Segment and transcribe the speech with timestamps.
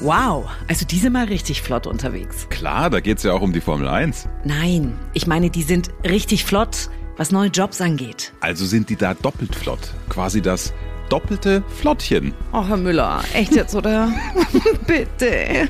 [0.00, 2.48] Wow, also die sind mal richtig flott unterwegs.
[2.50, 4.28] Klar, da geht's ja auch um die Formel 1.
[4.44, 8.32] Nein, ich meine, die sind richtig flott, was neue Jobs angeht.
[8.40, 9.92] Also sind die da doppelt flott.
[10.08, 10.72] Quasi das
[11.08, 12.32] doppelte Flottchen.
[12.52, 14.12] Oh, Herr Müller, echt jetzt, oder?
[14.86, 15.68] Bitte.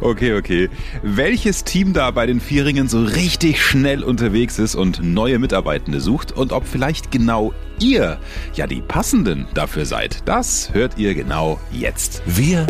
[0.00, 0.70] Okay, okay.
[1.02, 6.32] Welches Team da bei den Vieringen so richtig schnell unterwegs ist und neue Mitarbeitende sucht
[6.32, 8.18] und ob vielleicht genau ihr
[8.54, 12.22] ja die passenden dafür seid, das hört ihr genau jetzt.
[12.26, 12.66] Wir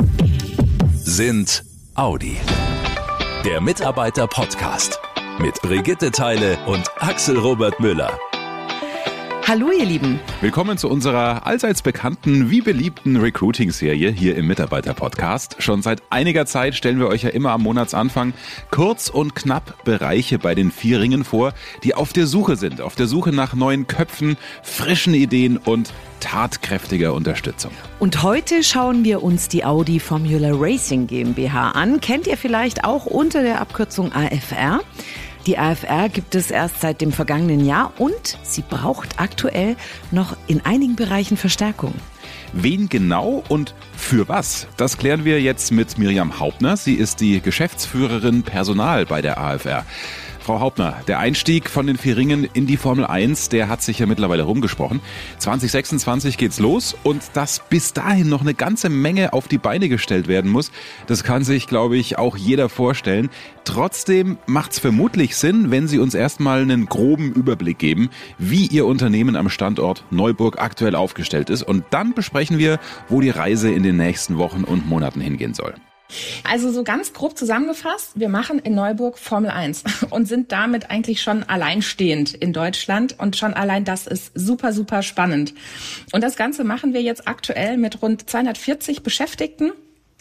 [1.12, 1.62] sind
[1.94, 2.38] Audi.
[3.44, 4.98] Der Mitarbeiter-Podcast
[5.40, 8.18] mit Brigitte Teile und Axel Robert Müller.
[9.44, 10.20] Hallo ihr Lieben.
[10.40, 15.56] Willkommen zu unserer allseits bekannten wie beliebten Recruiting-Serie hier im Mitarbeiter-Podcast.
[15.58, 18.34] Schon seit einiger Zeit stellen wir euch ja immer am Monatsanfang
[18.70, 23.08] kurz und knapp Bereiche bei den Vierringen vor, die auf der Suche sind, auf der
[23.08, 27.72] Suche nach neuen Köpfen, frischen Ideen und tatkräftiger Unterstützung.
[27.98, 32.00] Und heute schauen wir uns die Audi Formula Racing GmbH an.
[32.00, 34.80] Kennt ihr vielleicht auch unter der Abkürzung AFR?
[35.46, 39.76] Die AFR gibt es erst seit dem vergangenen Jahr und sie braucht aktuell
[40.12, 41.94] noch in einigen Bereichen Verstärkung.
[42.52, 44.68] Wen genau und für was?
[44.76, 46.76] Das klären wir jetzt mit Miriam Hauptner.
[46.76, 49.84] Sie ist die Geschäftsführerin Personal bei der AFR.
[50.42, 54.00] Frau Hauptner, der Einstieg von den vier Ringen in die Formel 1, der hat sich
[54.00, 55.00] ja mittlerweile rumgesprochen.
[55.38, 60.26] 2026 geht's los und dass bis dahin noch eine ganze Menge auf die Beine gestellt
[60.26, 60.72] werden muss,
[61.06, 63.30] das kann sich, glaube ich, auch jeder vorstellen.
[63.64, 69.36] Trotzdem macht's vermutlich Sinn, wenn Sie uns erstmal einen groben Überblick geben, wie Ihr Unternehmen
[69.36, 71.62] am Standort Neuburg aktuell aufgestellt ist.
[71.62, 75.74] Und dann besprechen wir, wo die Reise in den nächsten Wochen und Monaten hingehen soll.
[76.44, 81.22] Also so ganz grob zusammengefasst, wir machen in Neuburg Formel 1 und sind damit eigentlich
[81.22, 85.54] schon alleinstehend in Deutschland und schon allein das ist super, super spannend.
[86.12, 89.72] Und das Ganze machen wir jetzt aktuell mit rund 240 Beschäftigten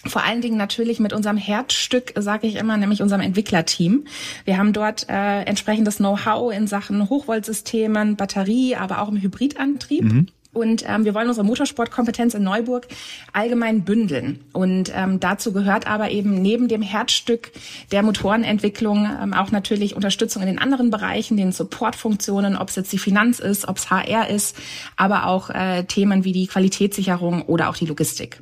[0.06, 4.06] vor allen Dingen natürlich mit unserem Herzstück, sage ich immer, nämlich unserem Entwicklerteam.
[4.46, 10.04] Wir haben dort äh, entsprechendes Know-how in Sachen Hochvoltsystemen, Batterie, aber auch im Hybridantrieb.
[10.04, 10.28] Mhm.
[10.54, 12.88] Und ähm, wir wollen unsere Motorsportkompetenz in Neuburg
[13.32, 14.44] allgemein bündeln.
[14.52, 17.52] Und ähm, dazu gehört aber eben neben dem Herzstück
[17.92, 22.92] der Motorenentwicklung ähm, auch natürlich Unterstützung in den anderen Bereichen, den Supportfunktionen, ob es jetzt
[22.92, 24.58] die Finanz ist, ob es HR ist,
[24.98, 28.42] aber auch äh, Themen wie die Qualitätssicherung oder auch die Logistik.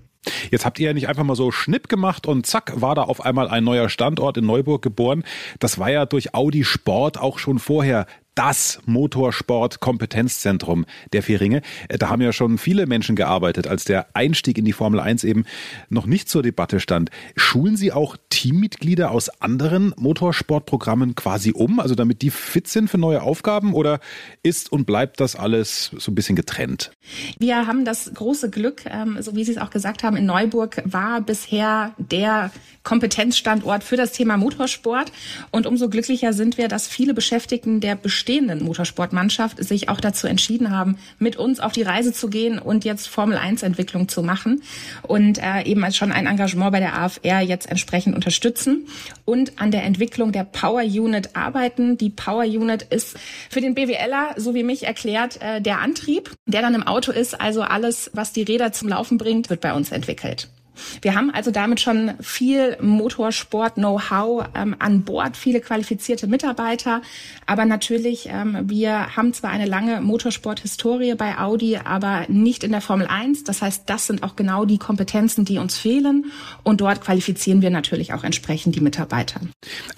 [0.51, 3.23] Jetzt habt ihr ja nicht einfach mal so Schnipp gemacht und zack, war da auf
[3.23, 5.23] einmal ein neuer Standort in Neuburg geboren.
[5.59, 8.05] Das war ja durch Audi Sport auch schon vorher
[8.39, 11.61] das Motorsport-Kompetenzzentrum der Vierringe.
[11.89, 15.25] Äh, da haben ja schon viele Menschen gearbeitet, als der Einstieg in die Formel 1
[15.25, 15.43] eben
[15.89, 17.09] noch nicht zur Debatte stand.
[17.35, 22.97] Schulen Sie auch Teammitglieder aus anderen Motorsportprogrammen quasi um, also damit die fit sind für
[22.97, 23.99] neue Aufgaben oder
[24.41, 26.93] ist und bleibt das alles so ein bisschen getrennt?
[27.39, 30.81] Wir haben das große Glück, ähm, so wie Sie es auch gesagt haben, in Neuburg
[30.85, 32.51] war bisher der
[32.83, 35.11] Kompetenzstandort für das Thema Motorsport
[35.51, 38.28] und umso glücklicher sind wir, dass viele Beschäftigten der bestehenden
[38.63, 43.07] Motorsportmannschaft sich auch dazu entschieden haben, mit uns auf die Reise zu gehen und jetzt
[43.07, 44.61] Formel 1 Entwicklung zu machen
[45.01, 48.87] und äh, eben als schon ein Engagement bei der AFR jetzt entsprechend unterstützen
[49.25, 51.97] und an der Entwicklung der Power Unit arbeiten.
[51.97, 53.17] Die Power Unit ist
[53.49, 57.39] für den BWLer, so wie mich erklärt, äh, der Antrieb, der dann im Auto ist.
[57.39, 60.49] Also alles, was die Räder zum Laufen bringt, wird bei uns entwickelt.
[61.01, 67.01] Wir haben also damit schon viel Motorsport-Know-how ähm, an Bord, viele qualifizierte Mitarbeiter.
[67.45, 72.81] Aber natürlich, ähm, wir haben zwar eine lange Motorsport-Historie bei Audi, aber nicht in der
[72.81, 73.43] Formel 1.
[73.43, 76.31] Das heißt, das sind auch genau die Kompetenzen, die uns fehlen.
[76.63, 79.41] Und dort qualifizieren wir natürlich auch entsprechend die Mitarbeiter.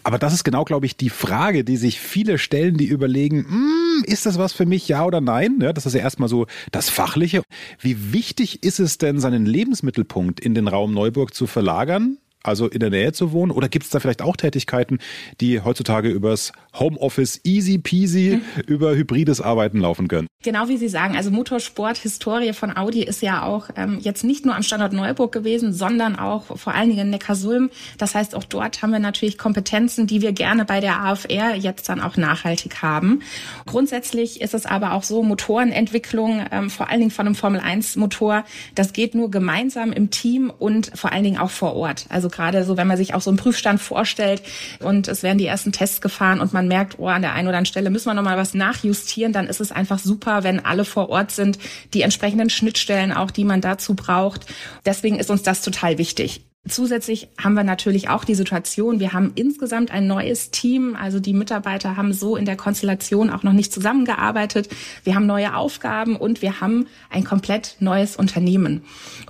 [0.03, 3.45] Aber das ist genau, glaube ich, die Frage, die sich viele stellen, die überlegen,
[3.91, 5.59] hm, ist das was für mich, ja oder nein?
[5.61, 7.43] Ja, das ist ja erstmal so das Fachliche.
[7.79, 12.79] Wie wichtig ist es denn, seinen Lebensmittelpunkt in den Raum Neuburg zu verlagern also in
[12.79, 13.51] der Nähe zu wohnen?
[13.51, 14.99] Oder gibt es da vielleicht auch Tätigkeiten,
[15.39, 18.61] die heutzutage übers Homeoffice easy peasy mhm.
[18.67, 20.27] über hybrides Arbeiten laufen können?
[20.43, 24.43] Genau wie Sie sagen, also Motorsport, Historie von Audi ist ja auch ähm, jetzt nicht
[24.43, 27.69] nur am Standort Neuburg gewesen, sondern auch vor allen Dingen in Neckarsulm.
[27.99, 31.89] Das heißt, auch dort haben wir natürlich Kompetenzen, die wir gerne bei der AFR jetzt
[31.89, 33.21] dann auch nachhaltig haben.
[33.67, 38.93] Grundsätzlich ist es aber auch so, Motorenentwicklung, ähm, vor allen Dingen von einem Formel-1-Motor, das
[38.93, 42.07] geht nur gemeinsam im Team und vor allen Dingen auch vor Ort.
[42.09, 44.41] Also gerade so, wenn man sich auch so einen Prüfstand vorstellt
[44.79, 47.57] und es werden die ersten Tests gefahren und man merkt, oh, an der einen oder
[47.57, 51.09] anderen Stelle müssen wir nochmal was nachjustieren, dann ist es einfach super, wenn alle vor
[51.09, 51.57] Ort sind,
[51.93, 54.45] die entsprechenden Schnittstellen auch, die man dazu braucht.
[54.85, 56.41] Deswegen ist uns das total wichtig.
[56.67, 60.95] Zusätzlich haben wir natürlich auch die Situation, wir haben insgesamt ein neues Team.
[60.95, 64.69] Also die Mitarbeiter haben so in der Konstellation auch noch nicht zusammengearbeitet.
[65.03, 68.83] Wir haben neue Aufgaben und wir haben ein komplett neues Unternehmen.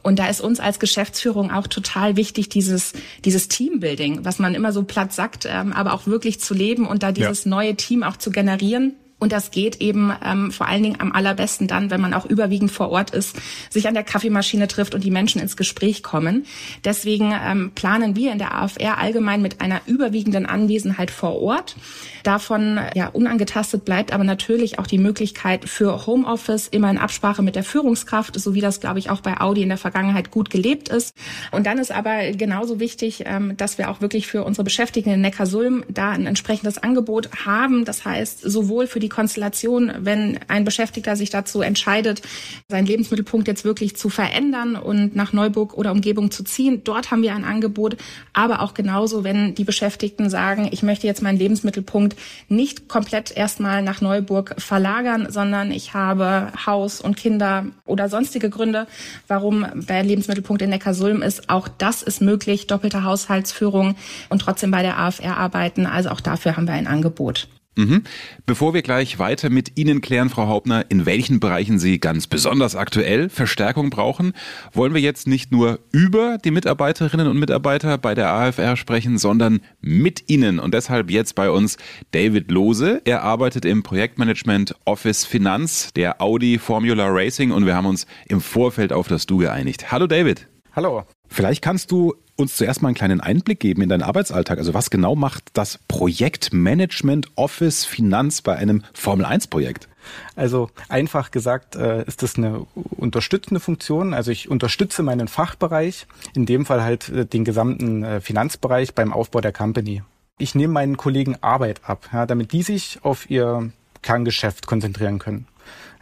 [0.04, 2.92] Und da ist uns als Geschäftsführung auch total wichtig, dieses,
[3.24, 7.02] dieses Teambuilding, was man immer so platt sagt, ähm, aber auch wirklich zu leben und
[7.02, 7.50] da dieses ja.
[7.50, 8.96] neue Team auch zu generieren.
[9.22, 12.72] Und das geht eben ähm, vor allen Dingen am allerbesten dann, wenn man auch überwiegend
[12.72, 13.38] vor Ort ist,
[13.70, 16.48] sich an der Kaffeemaschine trifft und die Menschen ins Gespräch kommen.
[16.86, 21.76] Deswegen ähm, planen wir in der AFR allgemein mit einer überwiegenden Anwesenheit vor Ort.
[22.24, 27.56] Davon ja unangetastet bleibt aber natürlich auch die Möglichkeit für Homeoffice immer in Absprache mit
[27.56, 30.90] der Führungskraft, so wie das glaube ich auch bei Audi in der Vergangenheit gut gelebt
[30.90, 31.14] ist.
[31.52, 35.22] Und dann ist aber genauso wichtig, ähm, dass wir auch wirklich für unsere Beschäftigten in
[35.22, 37.86] Neckarsulm da ein entsprechendes Angebot haben.
[37.86, 42.22] Das heißt sowohl für die Konstellation, wenn ein Beschäftigter sich dazu entscheidet,
[42.68, 46.84] seinen Lebensmittelpunkt jetzt wirklich zu verändern und nach Neuburg oder Umgebung zu ziehen.
[46.84, 47.98] Dort haben wir ein Angebot,
[48.34, 52.16] aber auch genauso, wenn die Beschäftigten sagen, ich möchte jetzt meinen Lebensmittelpunkt
[52.48, 58.88] nicht komplett erstmal nach Neuburg verlagern, sondern ich habe Haus und Kinder oder sonstige Gründe,
[59.28, 61.50] warum der Lebensmittelpunkt in Neckarsulm ist.
[61.50, 63.96] Auch das ist möglich, doppelte Haushaltsführung
[64.30, 65.86] und trotzdem bei der AFR arbeiten.
[65.86, 67.48] Also auch dafür haben wir ein Angebot.
[67.78, 68.04] Mhm.
[68.46, 72.76] Bevor wir gleich weiter mit Ihnen klären, Frau Hauptner, in welchen Bereichen Sie ganz besonders
[72.76, 74.34] aktuell Verstärkung brauchen,
[74.74, 79.62] wollen wir jetzt nicht nur über die Mitarbeiterinnen und Mitarbeiter bei der AFR sprechen, sondern
[79.80, 80.60] mit Ihnen.
[80.60, 81.78] Und deshalb jetzt bei uns
[82.12, 83.02] David Lose.
[83.06, 88.42] Er arbeitet im Projektmanagement Office Finanz der Audi Formula Racing und wir haben uns im
[88.42, 89.92] Vorfeld auf das Du geeinigt.
[89.92, 90.48] Hallo David.
[90.74, 91.04] Hallo.
[91.28, 94.58] Vielleicht kannst du uns zuerst mal einen kleinen Einblick geben in deinen Arbeitsalltag.
[94.58, 99.88] Also was genau macht das Projektmanagement Office Finanz bei einem Formel 1 Projekt?
[100.36, 104.14] Also einfach gesagt äh, ist das eine unterstützende Funktion.
[104.14, 109.14] Also ich unterstütze meinen Fachbereich, in dem Fall halt äh, den gesamten äh, Finanzbereich beim
[109.14, 110.02] Aufbau der Company.
[110.38, 115.48] Ich nehme meinen Kollegen Arbeit ab, ja, damit die sich auf ihr Kerngeschäft konzentrieren können.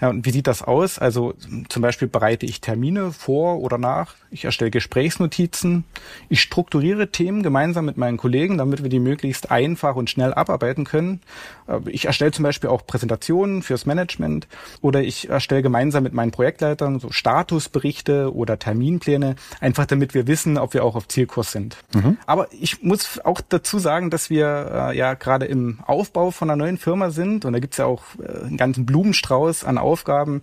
[0.01, 0.97] Ja, und wie sieht das aus?
[0.97, 1.33] Also
[1.67, 4.15] zum Beispiel bereite ich Termine vor oder nach.
[4.31, 5.83] Ich erstelle Gesprächsnotizen.
[6.29, 10.85] Ich strukturiere Themen gemeinsam mit meinen Kollegen, damit wir die möglichst einfach und schnell abarbeiten
[10.85, 11.21] können.
[11.67, 14.47] Äh, ich erstelle zum Beispiel auch Präsentationen fürs Management
[14.81, 20.57] oder ich erstelle gemeinsam mit meinen Projektleitern so Statusberichte oder Terminpläne, einfach damit wir wissen,
[20.57, 21.77] ob wir auch auf Zielkurs sind.
[21.93, 22.17] Mhm.
[22.25, 26.57] Aber ich muss auch dazu sagen, dass wir äh, ja gerade im Aufbau von einer
[26.57, 30.41] neuen Firma sind und da gibt's ja auch äh, einen ganzen Blumenstrauß an Aufgaben.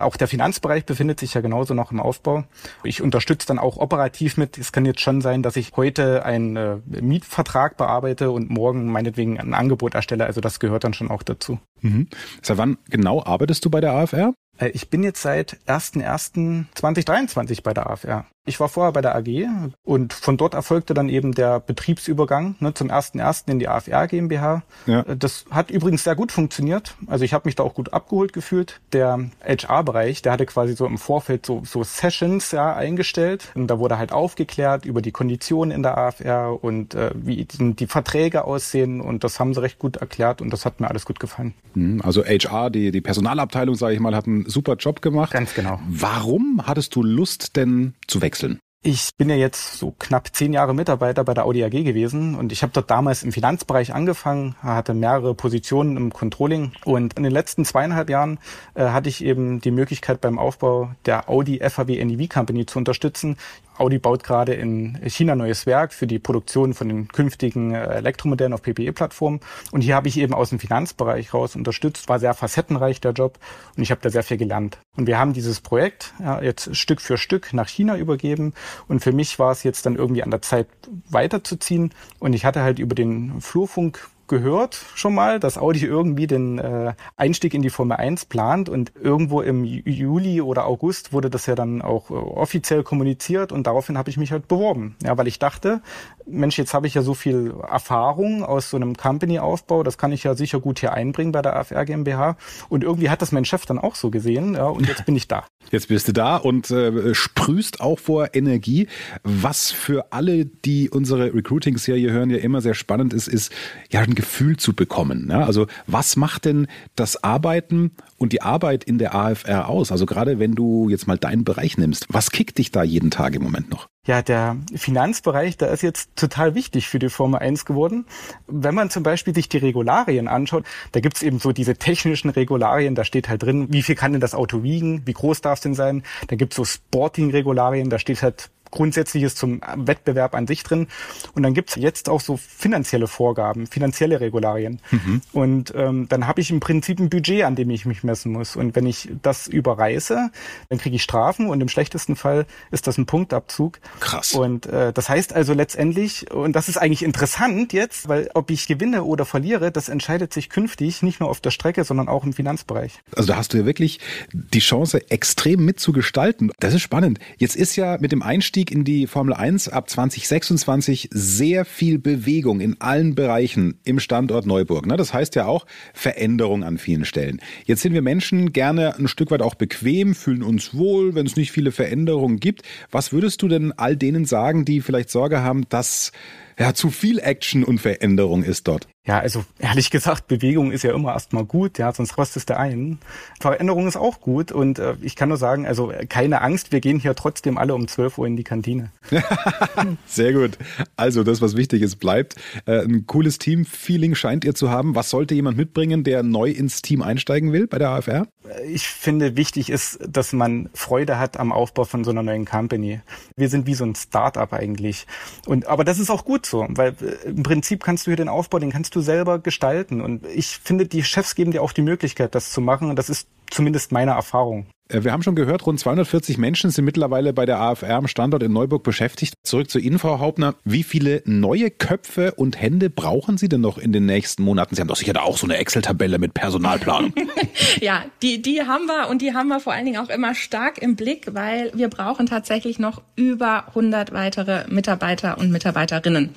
[0.00, 2.44] Auch der Finanzbereich befindet sich ja genauso noch im Aufbau.
[2.84, 4.56] Ich unterstütze dann auch operativ mit.
[4.56, 9.40] Es kann jetzt schon sein, dass ich heute einen äh, Mietvertrag bearbeite und morgen meinetwegen
[9.40, 10.26] ein Angebot erstelle.
[10.26, 11.58] Also das gehört dann schon auch dazu.
[11.80, 12.06] Mhm.
[12.42, 14.34] Seit wann genau arbeitest du bei der AFR?
[14.58, 18.24] Äh, ich bin jetzt seit 1.1.2023 bei der AFR.
[18.48, 19.46] Ich war vorher bei der AG
[19.84, 23.50] und von dort erfolgte dann eben der Betriebsübergang ne, zum 1.1.
[23.50, 24.62] in die AFR GmbH.
[24.86, 25.02] Ja.
[25.02, 26.96] Das hat übrigens sehr gut funktioniert.
[27.08, 28.80] Also ich habe mich da auch gut abgeholt gefühlt.
[28.94, 33.52] Der HR-Bereich, der hatte quasi so im Vorfeld so, so Sessions ja, eingestellt.
[33.54, 37.74] Und da wurde halt aufgeklärt über die Konditionen in der AFR und äh, wie die,
[37.74, 39.02] die Verträge aussehen.
[39.02, 41.52] Und das haben sie recht gut erklärt und das hat mir alles gut gefallen.
[41.74, 42.00] Mhm.
[42.02, 45.32] Also HR, die, die Personalabteilung, sage ich mal, hat einen super Job gemacht.
[45.32, 45.80] Ganz genau.
[45.86, 48.37] Warum hattest du Lust denn zu wechseln?
[48.80, 52.52] Ich bin ja jetzt so knapp zehn Jahre Mitarbeiter bei der Audi AG gewesen und
[52.52, 57.32] ich habe dort damals im Finanzbereich angefangen, hatte mehrere Positionen im Controlling und in den
[57.32, 58.38] letzten zweieinhalb Jahren
[58.74, 63.36] äh, hatte ich eben die Möglichkeit beim Aufbau der Audi FAW NEV Company zu unterstützen.
[63.78, 68.52] Audi baut gerade in China neues Werk für die Produktion von den künftigen äh, Elektromodellen
[68.52, 69.40] auf PPE-Plattformen.
[69.70, 72.08] Und hier habe ich eben aus dem Finanzbereich raus unterstützt.
[72.08, 73.38] War sehr facettenreich der Job
[73.76, 74.78] und ich habe da sehr viel gelernt.
[74.96, 78.52] Und wir haben dieses Projekt ja, jetzt Stück für Stück nach China übergeben.
[78.88, 80.68] Und für mich war es jetzt dann irgendwie an der Zeit
[81.08, 81.94] weiterzuziehen.
[82.18, 86.94] Und ich hatte halt über den Flurfunk gehört schon mal, dass Audi irgendwie den äh,
[87.16, 91.54] Einstieg in die Formel 1 plant und irgendwo im Juli oder August wurde das ja
[91.54, 94.96] dann auch äh, offiziell kommuniziert und daraufhin habe ich mich halt beworben.
[95.02, 95.80] Ja, weil ich dachte,
[96.26, 100.24] Mensch, jetzt habe ich ja so viel Erfahrung aus so einem Company-Aufbau, das kann ich
[100.24, 102.36] ja sicher gut hier einbringen bei der AFR GmbH
[102.68, 105.28] und irgendwie hat das mein Chef dann auch so gesehen ja, und jetzt bin ich
[105.28, 105.44] da.
[105.70, 108.88] Jetzt bist du da und äh, sprühst auch vor Energie.
[109.22, 113.52] Was für alle, die unsere Recruiting-Serie hören, ja immer sehr spannend ist, ist
[113.90, 115.28] ja ein Gefühl zu bekommen.
[115.30, 115.44] Ja?
[115.44, 119.92] Also was macht denn das Arbeiten und die Arbeit in der AFR aus?
[119.92, 123.36] Also gerade wenn du jetzt mal deinen Bereich nimmst, was kickt dich da jeden Tag
[123.36, 123.86] im Moment noch?
[124.08, 128.06] Ja, der Finanzbereich, der ist jetzt total wichtig für die Formel 1 geworden.
[128.48, 132.96] Wenn man zum Beispiel sich die Regularien anschaut, da gibt's eben so diese technischen Regularien,
[132.96, 135.62] da steht halt drin, wie viel kann denn das Auto wiegen, wie groß darf es
[135.62, 136.02] denn sein.
[136.26, 140.88] Da gibt's so Sporting-Regularien, da steht halt Grundsätzliches zum Wettbewerb an sich drin.
[141.34, 144.80] Und dann gibt's jetzt auch so finanzielle Vorgaben, finanzielle Regularien.
[144.90, 145.20] Mhm.
[145.32, 148.56] Und ähm, dann habe ich im Prinzip ein Budget, an dem ich mich messen muss.
[148.56, 150.30] Und wenn ich das überreiße,
[150.68, 153.80] dann kriege ich Strafen und im schlechtesten Fall ist das ein Punktabzug.
[154.00, 154.32] Krass.
[154.32, 158.66] Und äh, das heißt also letztendlich, und das ist eigentlich interessant jetzt, weil ob ich
[158.66, 162.32] gewinne oder verliere, das entscheidet sich künftig nicht nur auf der Strecke, sondern auch im
[162.32, 163.00] Finanzbereich.
[163.14, 164.00] Also da hast du ja wirklich
[164.32, 166.52] die Chance, extrem mitzugestalten.
[166.58, 167.18] Das ist spannend.
[167.36, 172.60] Jetzt ist ja mit dem Einstieg in die Formel 1 ab 2026 sehr viel Bewegung
[172.60, 174.86] in allen Bereichen im Standort Neuburg.
[174.86, 174.96] Ne?
[174.96, 177.40] Das heißt ja auch Veränderung an vielen Stellen.
[177.64, 181.36] Jetzt sind wir Menschen gerne ein Stück weit auch bequem, fühlen uns wohl, wenn es
[181.36, 182.62] nicht viele Veränderungen gibt.
[182.90, 186.12] Was würdest du denn all denen sagen, die vielleicht Sorge haben, dass
[186.58, 188.88] ja, zu viel Action und Veränderung ist dort.
[189.06, 192.98] Ja, also ehrlich gesagt, Bewegung ist ja immer erstmal gut, ja, sonst rostest du ein.
[193.40, 197.00] Veränderung ist auch gut und äh, ich kann nur sagen, also keine Angst, wir gehen
[197.00, 198.90] hier trotzdem alle um 12 Uhr in die Kantine.
[200.06, 200.58] Sehr gut.
[200.96, 202.36] Also das, was wichtig ist, bleibt.
[202.66, 204.94] Äh, ein cooles Team-Feeling scheint ihr zu haben.
[204.94, 208.26] Was sollte jemand mitbringen, der neu ins Team einsteigen will bei der AFR?
[208.70, 213.00] Ich finde, wichtig ist, dass man Freude hat am Aufbau von so einer neuen Company.
[213.36, 215.06] Wir sind wie so ein Start-up eigentlich.
[215.46, 218.28] Und, aber das ist auch gut so, weil äh, im Prinzip kannst du hier den
[218.28, 220.00] Aufbau, den kannst du selber gestalten.
[220.00, 222.90] Und ich finde, die Chefs geben dir auch die Möglichkeit, das zu machen.
[222.90, 224.66] Und das ist zumindest meine Erfahrung.
[224.88, 228.42] Äh, wir haben schon gehört, rund 240 Menschen sind mittlerweile bei der AFR am Standort
[228.42, 229.34] in Neuburg beschäftigt.
[229.42, 230.54] Zurück zu Ihnen, Frau Hauptner.
[230.64, 234.74] Wie viele neue Köpfe und Hände brauchen Sie denn noch in den nächsten Monaten?
[234.74, 237.12] Sie haben doch sicher da auch so eine Excel-Tabelle mit Personalplanung.
[237.80, 240.78] ja, die, die haben wir und die haben wir vor allen Dingen auch immer stark
[240.78, 246.30] im Blick, weil wir brauchen tatsächlich noch über 100 weitere Mitarbeiter und Mitarbeiterinnen.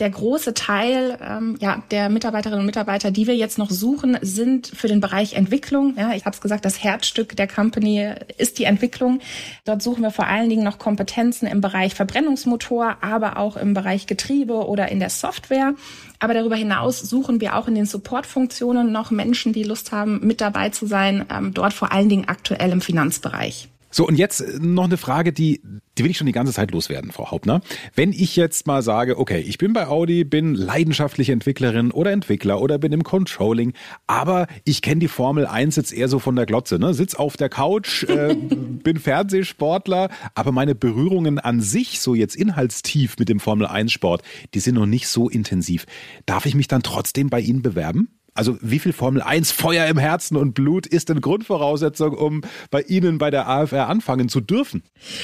[0.00, 4.66] Der große Teil ähm, ja, der Mitarbeiterinnen und Mitarbeiter, die wir jetzt noch suchen, sind
[4.66, 5.94] für den Bereich Entwicklung.
[5.96, 7.95] Ja, ich habe es gesagt, das Herzstück der Company
[8.38, 9.20] ist die Entwicklung.
[9.64, 14.06] Dort suchen wir vor allen Dingen noch Kompetenzen im Bereich Verbrennungsmotor, aber auch im Bereich
[14.06, 15.74] Getriebe oder in der Software.
[16.18, 20.40] Aber darüber hinaus suchen wir auch in den Supportfunktionen noch Menschen, die Lust haben, mit
[20.40, 23.68] dabei zu sein, ähm, dort vor allen Dingen aktuell im Finanzbereich.
[23.96, 25.62] So, und jetzt noch eine Frage, die,
[25.96, 27.62] die will ich schon die ganze Zeit loswerden, Frau Hauptner.
[27.94, 32.60] Wenn ich jetzt mal sage, okay, ich bin bei Audi, bin leidenschaftliche Entwicklerin oder Entwickler
[32.60, 33.72] oder bin im Controlling,
[34.06, 36.92] aber ich kenne die Formel 1 jetzt eher so von der Glotze, ne?
[36.92, 38.34] Sitz auf der Couch, äh,
[38.84, 44.20] bin Fernsehsportler, aber meine Berührungen an sich, so jetzt inhaltstief mit dem Formel 1 Sport,
[44.52, 45.86] die sind noch nicht so intensiv.
[46.26, 48.10] Darf ich mich dann trotzdem bei Ihnen bewerben?
[48.36, 52.82] Also wie viel Formel 1 Feuer im Herzen und Blut ist denn Grundvoraussetzung, um bei
[52.82, 54.82] Ihnen bei der AFR anfangen zu dürfen?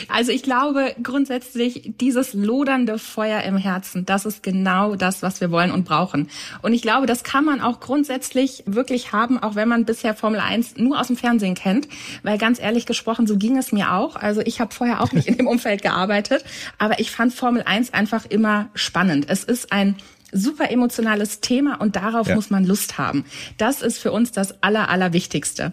[0.08, 5.50] Also ich glaube grundsätzlich dieses lodernde Feuer im Herzen, das ist genau das, was wir
[5.50, 6.28] wollen und brauchen.
[6.62, 10.40] Und ich glaube, das kann man auch grundsätzlich wirklich haben, auch wenn man bisher Formel
[10.40, 11.88] 1 nur aus dem Fernsehen kennt,
[12.22, 14.16] weil ganz ehrlich gesprochen, so ging es mir auch.
[14.16, 16.44] Also ich habe vorher auch nicht in dem Umfeld gearbeitet,
[16.78, 19.26] aber ich fand Formel 1 einfach immer spannend.
[19.28, 19.96] Es ist ein
[20.32, 22.34] super emotionales Thema und darauf ja.
[22.34, 23.24] muss man Lust haben.
[23.58, 25.72] Das ist für uns das Aller, Allerwichtigste.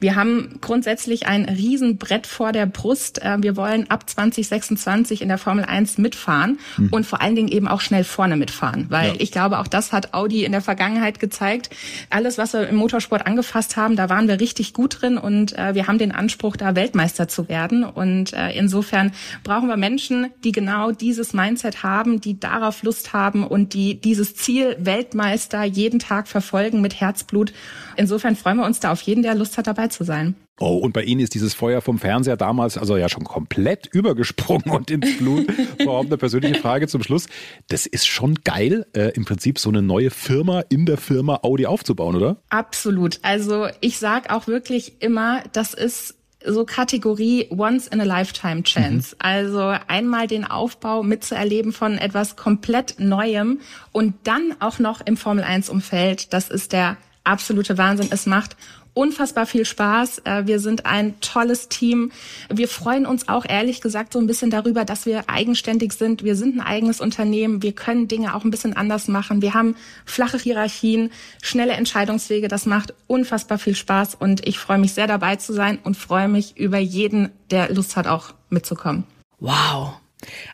[0.00, 3.22] Wir haben grundsätzlich ein Riesenbrett vor der Brust.
[3.22, 6.88] Äh, wir wollen ab 2026 in der Formel 1 mitfahren mhm.
[6.90, 9.14] und vor allen Dingen eben auch schnell vorne mitfahren, weil ja.
[9.18, 11.70] ich glaube, auch das hat Audi in der Vergangenheit gezeigt.
[12.08, 15.74] Alles, was wir im Motorsport angefasst haben, da waren wir richtig gut drin und äh,
[15.74, 17.84] wir haben den Anspruch, da Weltmeister zu werden.
[17.84, 19.12] Und äh, insofern
[19.44, 24.34] brauchen wir Menschen, die genau dieses Mindset haben, die darauf Lust haben und die dieses
[24.34, 27.52] Ziel Weltmeister jeden Tag verfolgen mit Herzblut.
[27.96, 30.34] Insofern freuen wir uns da auf jeden, der Lust hat, dabei zu sein.
[30.60, 34.70] Oh, und bei Ihnen ist dieses Feuer vom Fernseher damals also ja schon komplett übergesprungen
[34.70, 35.46] und ins Blut.
[35.78, 37.26] Überhaupt eine persönliche Frage zum Schluss.
[37.68, 41.66] Das ist schon geil, äh, im Prinzip so eine neue Firma in der Firma Audi
[41.66, 42.38] aufzubauen, oder?
[42.48, 43.20] Absolut.
[43.22, 46.17] Also ich sage auch wirklich immer, das ist
[46.48, 49.14] so Kategorie Once in a Lifetime Chance.
[49.14, 49.18] Mhm.
[49.18, 53.60] Also einmal den Aufbau mitzuerleben von etwas komplett Neuem
[53.92, 56.32] und dann auch noch im Formel 1 Umfeld.
[56.32, 58.08] Das ist der absolute Wahnsinn.
[58.10, 58.56] Es macht
[58.98, 60.22] unfassbar viel Spaß.
[60.24, 62.10] Äh, wir sind ein tolles Team.
[62.52, 66.24] Wir freuen uns auch ehrlich gesagt so ein bisschen darüber, dass wir eigenständig sind.
[66.24, 67.62] Wir sind ein eigenes Unternehmen.
[67.62, 69.40] Wir können Dinge auch ein bisschen anders machen.
[69.40, 72.48] Wir haben flache Hierarchien, schnelle Entscheidungswege.
[72.48, 76.26] Das macht unfassbar viel Spaß und ich freue mich sehr dabei zu sein und freue
[76.26, 79.04] mich über jeden, der Lust hat, auch mitzukommen.
[79.38, 79.92] Wow.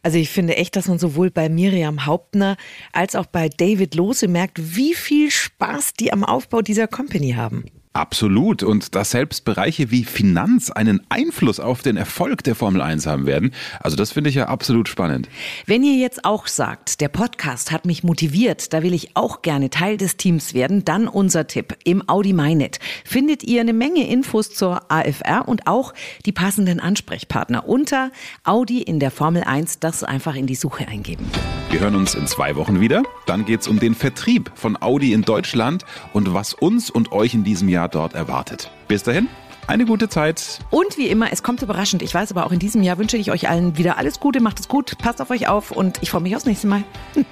[0.02, 2.58] Also ich finde echt, dass man sowohl bei Miriam Hauptner
[2.92, 7.64] als auch bei David Lose merkt, wie viel Spaß die am Aufbau dieser Company haben.
[7.96, 8.64] Absolut.
[8.64, 13.24] Und dass selbst Bereiche wie Finanz einen Einfluss auf den Erfolg der Formel 1 haben
[13.24, 13.52] werden.
[13.78, 15.28] Also das finde ich ja absolut spannend.
[15.66, 19.70] Wenn ihr jetzt auch sagt, der Podcast hat mich motiviert, da will ich auch gerne
[19.70, 21.76] Teil des Teams werden, dann unser Tipp.
[21.84, 25.94] Im Audi MyNet findet ihr eine Menge Infos zur AFR und auch
[26.26, 28.10] die passenden Ansprechpartner unter
[28.42, 29.78] Audi in der Formel 1.
[29.78, 31.30] Das einfach in die Suche eingeben.
[31.70, 33.04] Wir hören uns in zwei Wochen wieder.
[33.26, 37.34] Dann geht es um den Vertrieb von Audi in Deutschland und was uns und euch
[37.34, 38.70] in diesem Jahr dort erwartet.
[38.88, 39.28] Bis dahin,
[39.66, 40.60] eine gute Zeit.
[40.70, 42.02] Und wie immer, es kommt überraschend.
[42.02, 44.60] Ich weiß aber auch in diesem Jahr wünsche ich euch allen wieder alles Gute, macht
[44.60, 46.84] es gut, passt auf euch auf und ich freue mich aufs nächste Mal.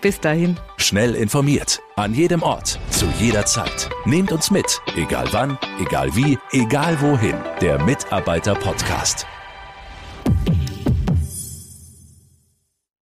[0.00, 0.56] Bis dahin.
[0.76, 3.88] Schnell informiert, an jedem Ort, zu jeder Zeit.
[4.04, 7.36] Nehmt uns mit, egal wann, egal wie, egal wohin.
[7.60, 9.26] Der Mitarbeiter Podcast.